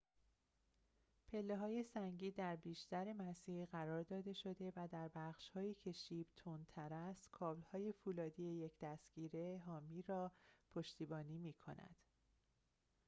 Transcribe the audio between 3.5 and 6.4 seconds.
قرار داده شده و در بخش‌هایی که شیب